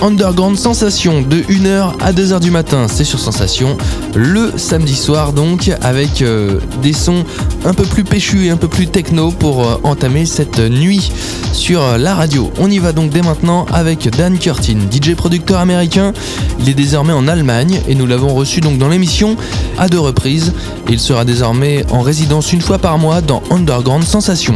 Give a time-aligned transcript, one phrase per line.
[0.00, 2.86] Underground Sensation de 1h à 2h du matin.
[2.88, 3.76] C'est sur Sensation
[4.14, 7.24] le samedi soir donc avec euh, des sons
[7.64, 11.10] un peu plus péchus et un peu plus techno pour euh, entamer cette nuit
[11.52, 12.52] sur euh, la radio.
[12.60, 16.12] On y va donc dès maintenant avec Dan Curtin, DJ producteur américain.
[16.60, 19.36] Il est désormais en Allemagne et nous l'avons reçu donc dans l'émission
[19.78, 20.52] à deux reprises.
[20.88, 24.54] Il sera désormais en résidence une fois par mois dans Underground Sensation.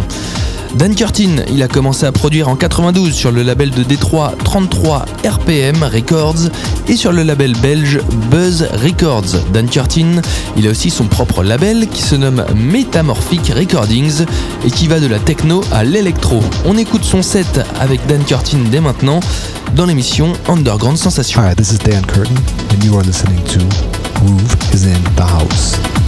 [0.75, 5.05] Dan Curtin, il a commencé à produire en 92 sur le label de Détroit 33
[5.25, 6.49] RPM Records
[6.89, 8.01] et sur le label belge
[8.31, 9.37] Buzz Records.
[9.53, 10.23] Dan Curtin,
[10.57, 14.25] il a aussi son propre label qui se nomme Metamorphic Recordings
[14.65, 16.41] et qui va de la techno à l'électro.
[16.65, 19.21] On écoute son set avec Dan Curtin dès maintenant
[19.75, 21.43] dans l'émission Underground Sensation.
[21.43, 22.35] Hi, this is Dan Curtin
[22.73, 23.59] and you are listening to
[24.21, 26.00] Groove is in the house.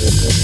[0.00, 0.38] Sensation.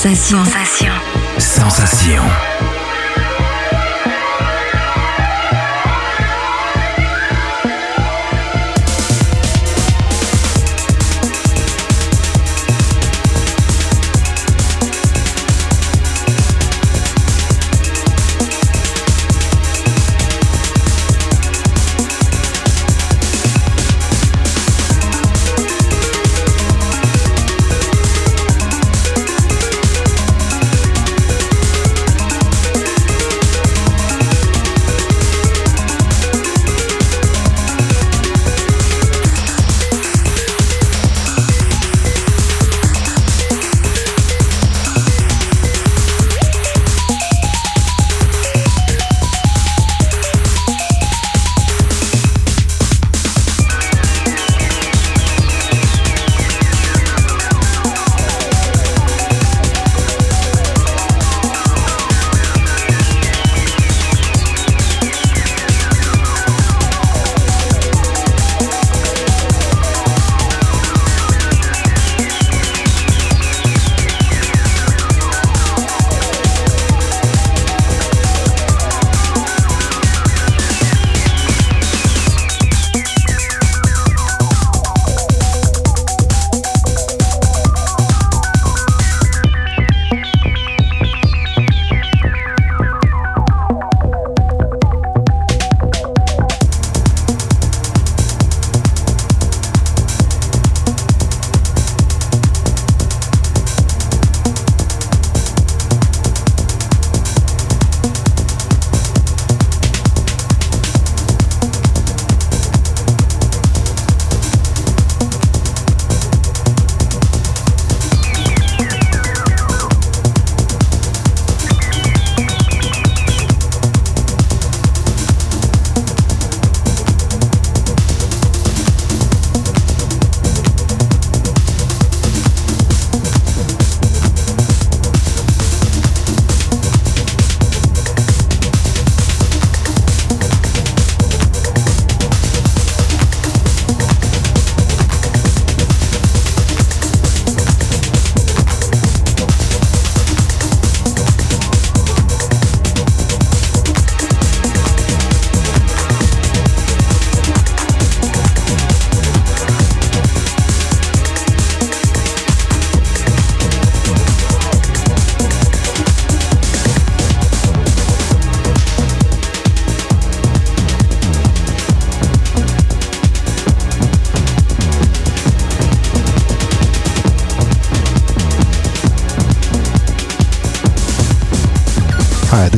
[0.00, 0.59] Sensation.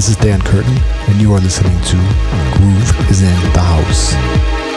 [0.02, 1.96] This is Dan Curtin, and you are listening to
[2.56, 4.71] Groove is in the House.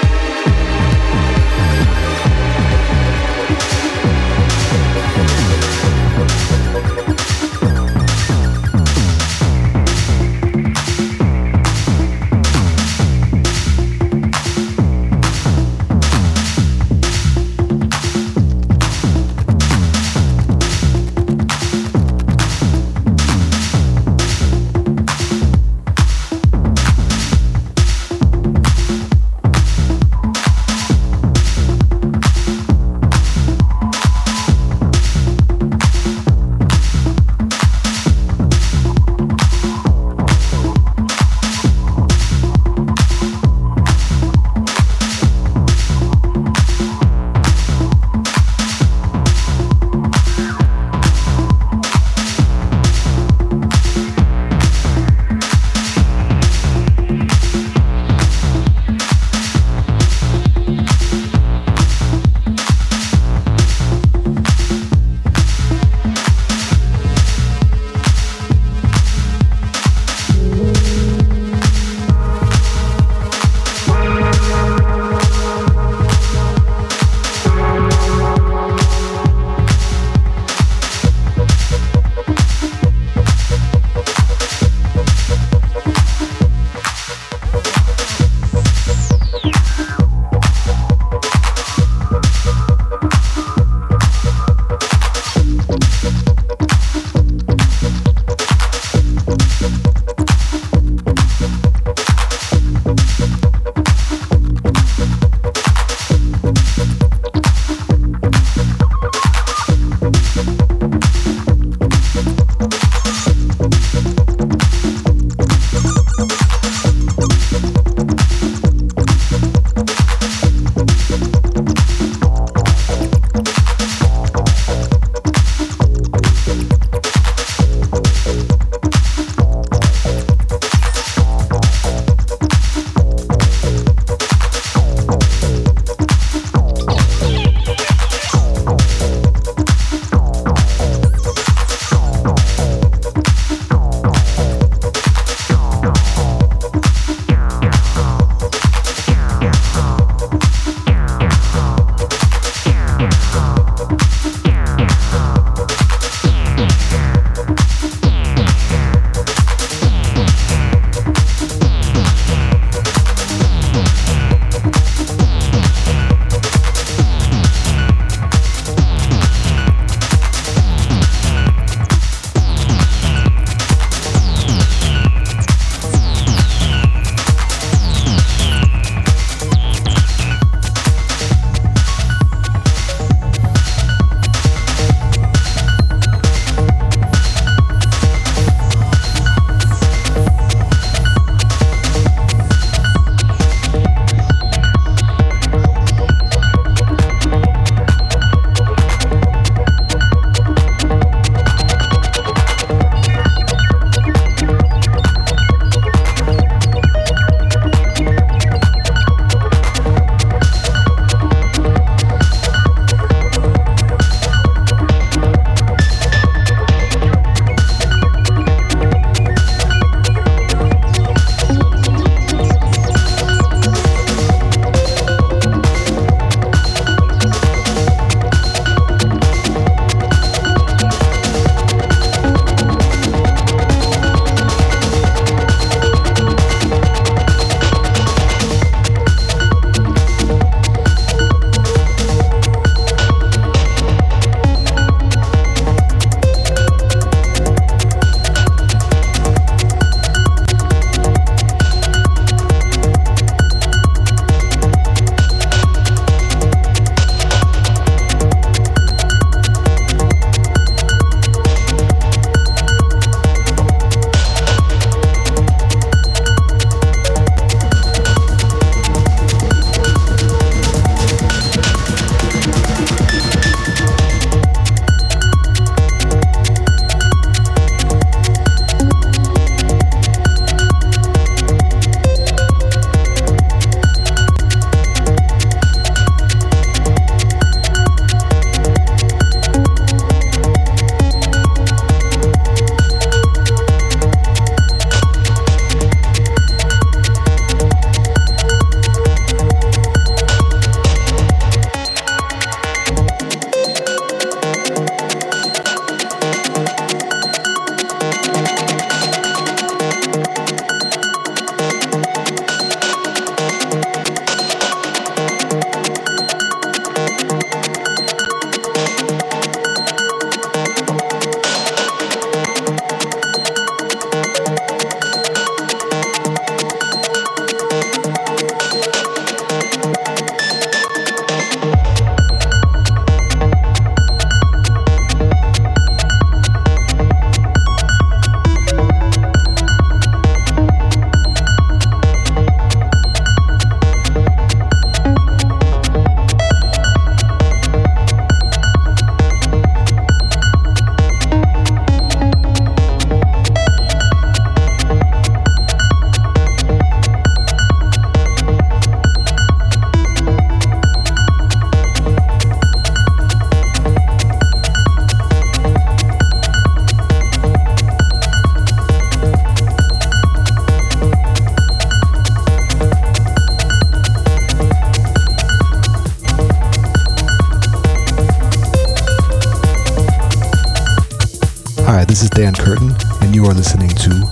[382.46, 384.25] Dan Curtin, and you are listening to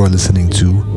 [0.00, 0.89] you are listening to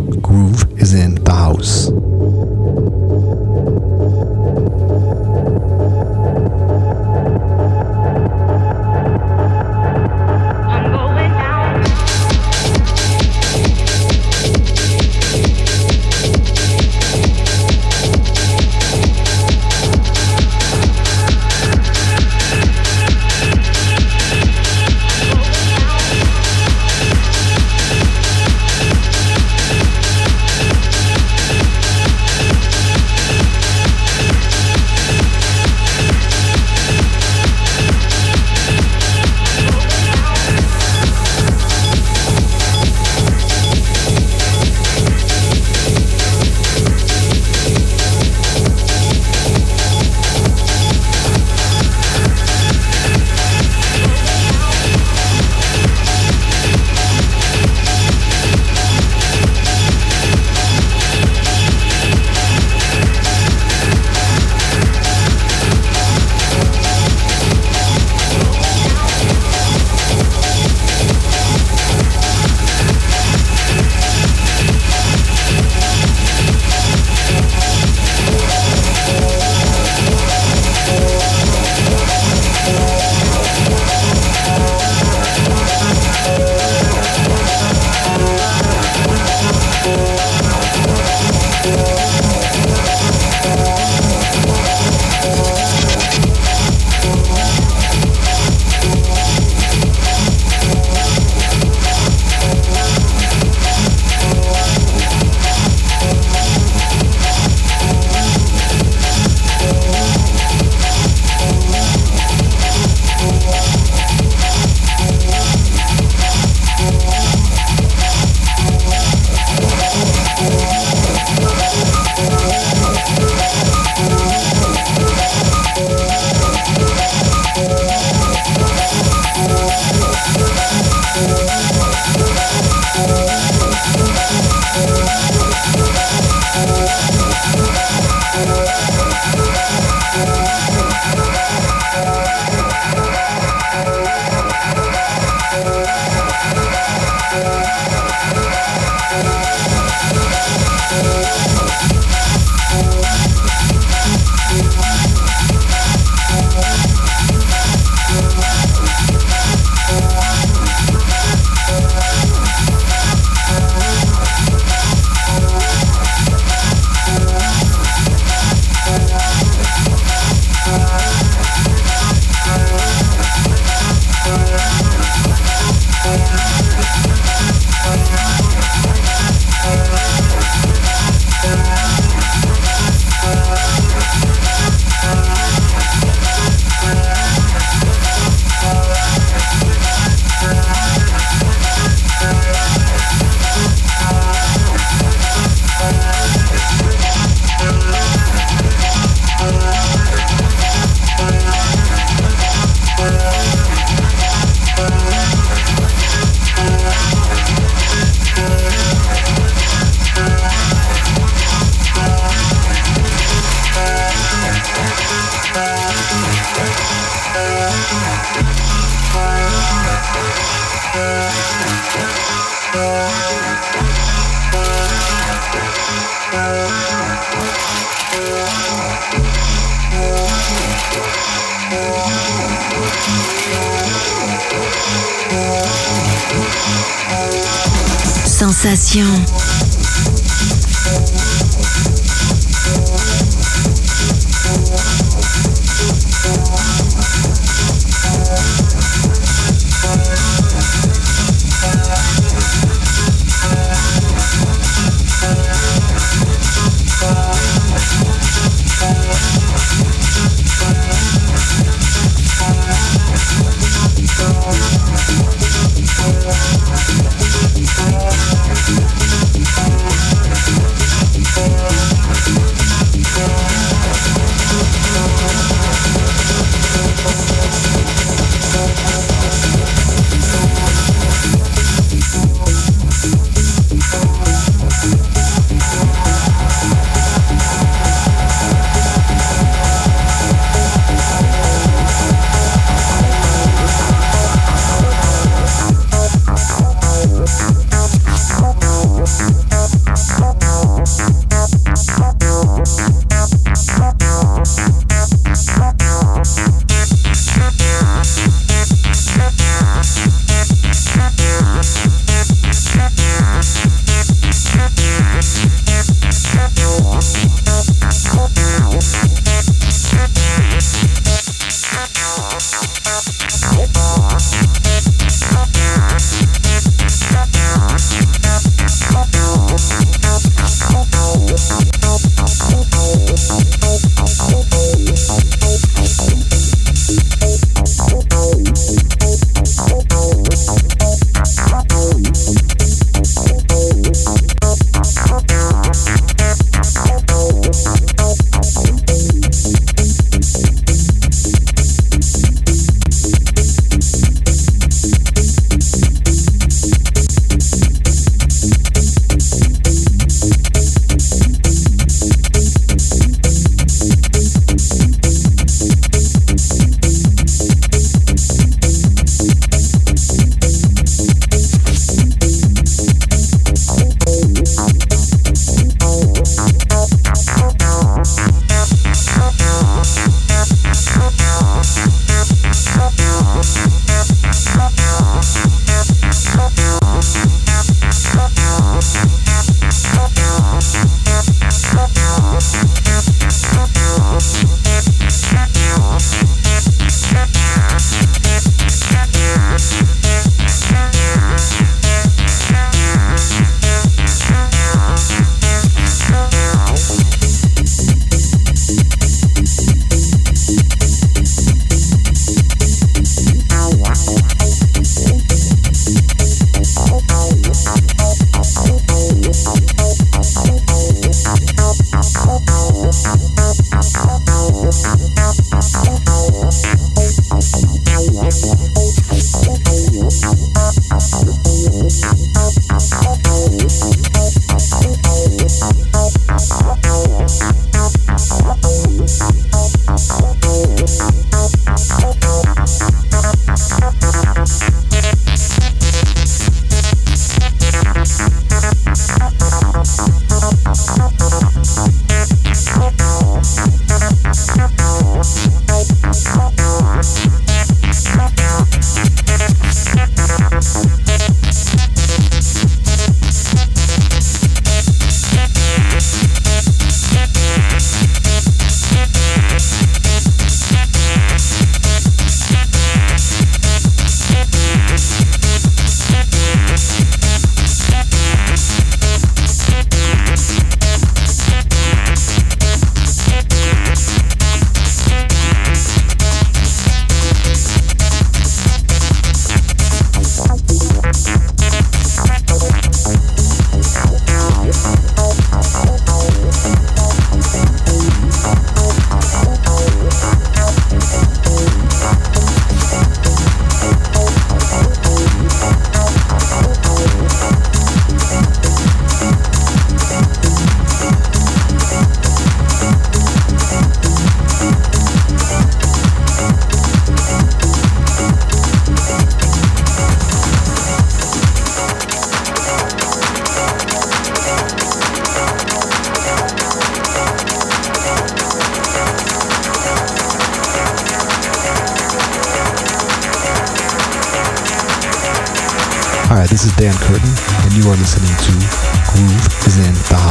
[536.78, 538.93] Dan and you are listening to.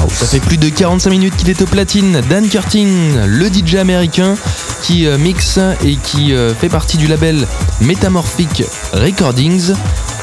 [0.09, 2.21] Ça fait plus de 45 minutes qu'il est au platine.
[2.29, 4.35] Dan Curtin, le DJ américain
[4.83, 7.47] qui euh, mixe et qui euh, fait partie du label
[7.81, 9.73] Metamorphic Recordings.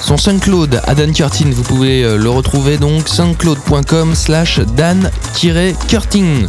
[0.01, 6.47] Son SoundCloud à Dan Curtin, vous pouvez euh, le retrouver donc soundcloud.com slash Dan-Curtin.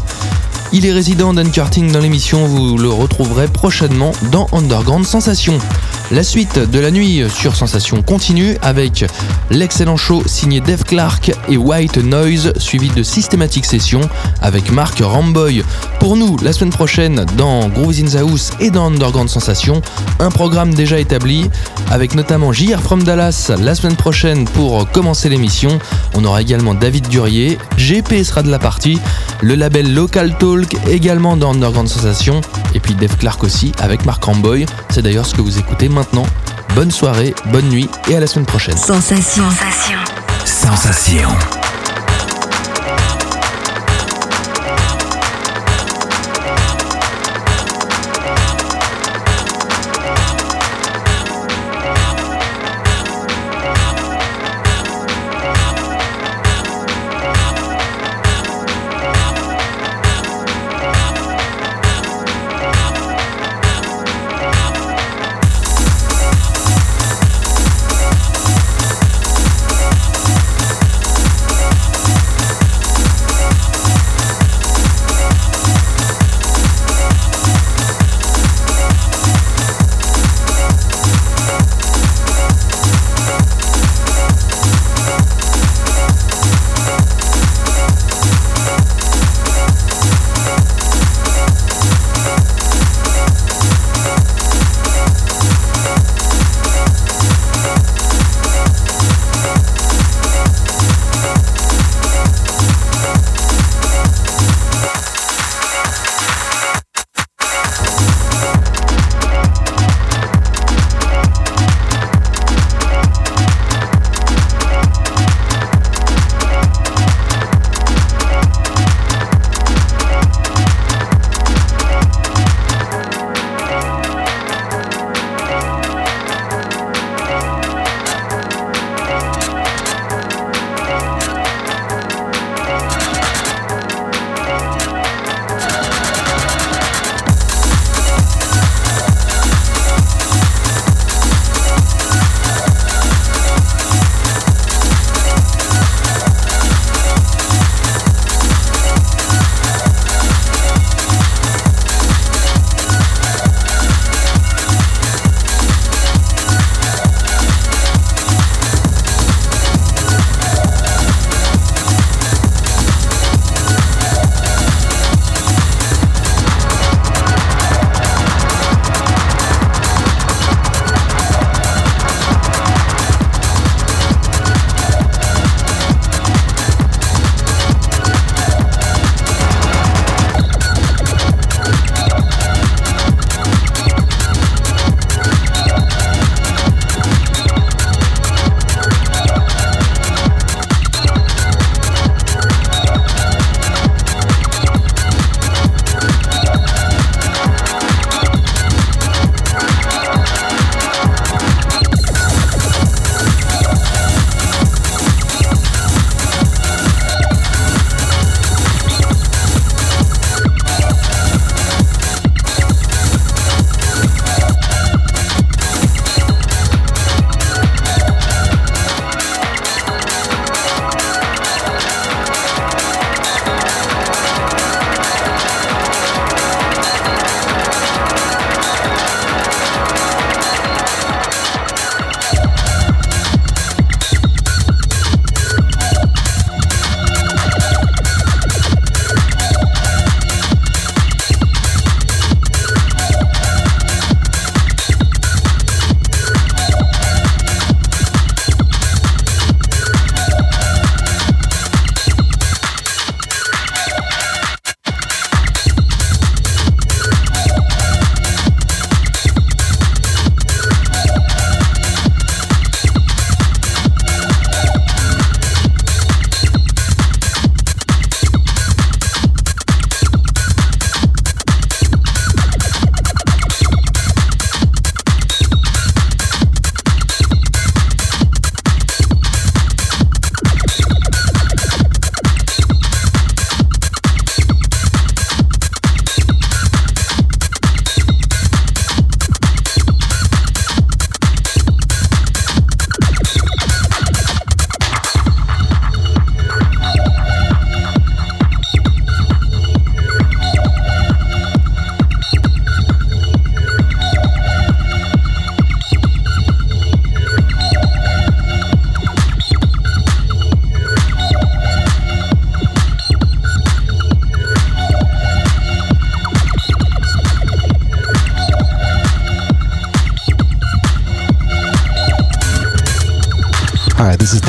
[0.72, 5.58] Il est résident Dan Curtin dans l'émission, vous le retrouverez prochainement dans Underground Sensation.
[6.12, 9.04] La suite de la nuit sur Sensation continue avec
[9.48, 14.00] l'excellent show signé Dave Clark et White Noise suivi de systématiques sessions
[14.42, 15.62] avec Mark Ramboy.
[16.00, 19.82] Pour nous, la semaine prochaine dans Grooves in the House et dans Underground Sensation,
[20.18, 21.48] un programme déjà établi
[21.92, 25.78] avec notamment JR From Dallas la semaine prochaine pour commencer l'émission.
[26.16, 28.98] On aura également David Durier, GP sera de la partie,
[29.42, 32.40] le label Local Talk également dans Underground Sensation
[32.74, 34.66] et puis Dave Clark aussi avec Mark Ramboy.
[34.90, 36.26] C'est d'ailleurs ce que vous écoutez maintenant.
[36.74, 38.76] Bonne soirée, bonne nuit et à la semaine prochaine.
[38.76, 39.44] Sensation.
[39.50, 39.98] Sensation.
[40.44, 41.59] Sensation.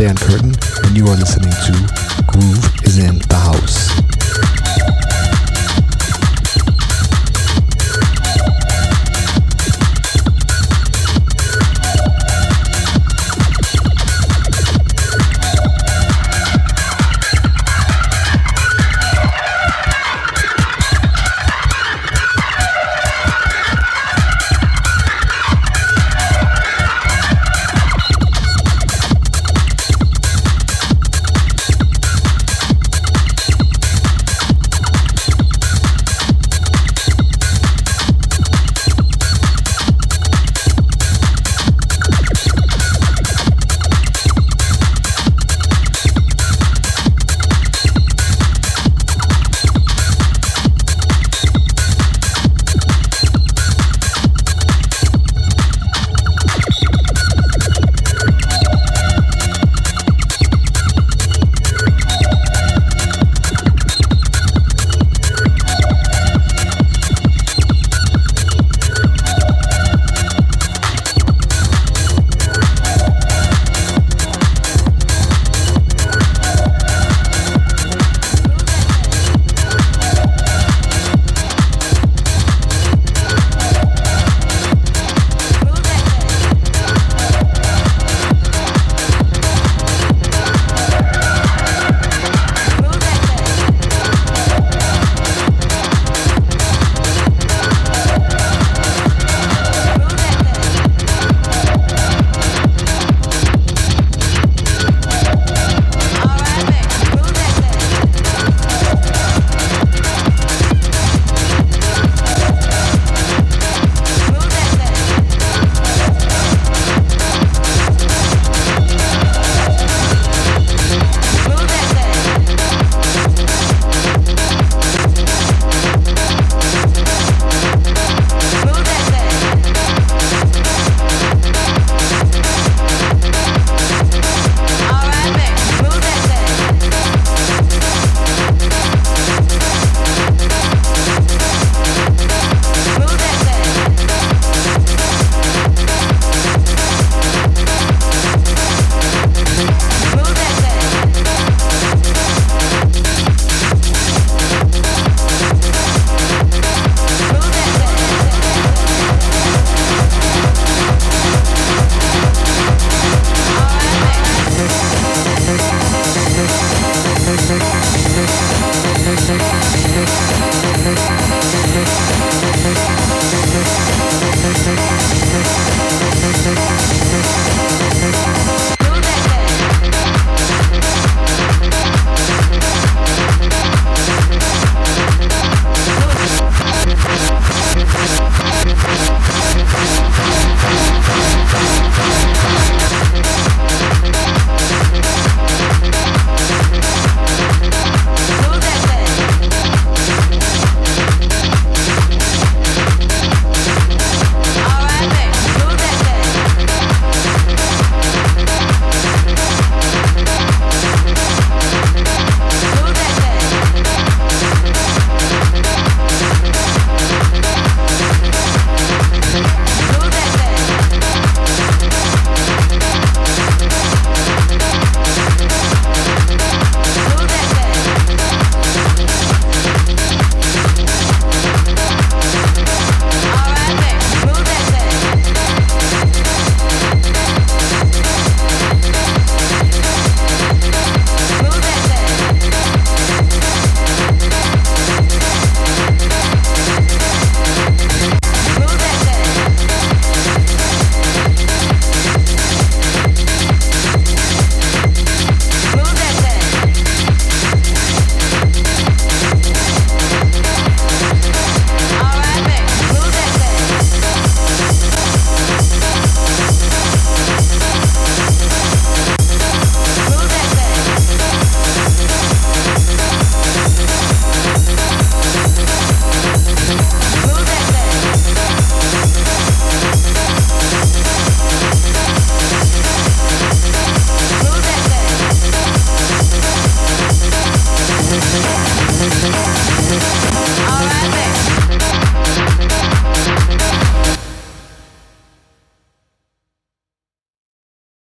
[0.01, 0.50] Dan Curtin,